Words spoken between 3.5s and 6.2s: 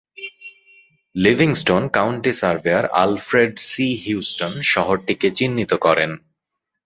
C. Houston শহরটিকে চিহ্নিত করেন।